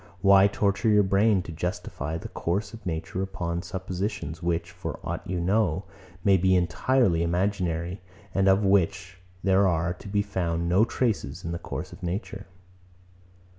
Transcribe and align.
Why 0.21 0.47
torture 0.47 0.89
your 0.89 1.03
brain 1.03 1.43
to 1.43 1.51
justify 1.51 2.17
the 2.17 2.27
course 2.29 2.73
of 2.73 2.87
nature 2.87 3.21
upon 3.21 3.61
suppositions, 3.61 4.41
which, 4.41 4.71
for 4.71 4.99
aught 5.03 5.21
you 5.29 5.39
know, 5.39 5.85
may 6.23 6.37
be 6.37 6.55
entirely 6.55 7.21
imaginary, 7.21 8.01
and 8.33 8.47
of 8.47 8.65
which 8.65 9.19
there 9.43 9.67
are 9.67 9.93
to 9.93 10.07
be 10.07 10.23
found 10.23 10.67
no 10.67 10.85
traces 10.85 11.45
in 11.45 11.51
the 11.51 11.59
course 11.59 11.93
of 11.93 12.01
nature? 12.01 12.47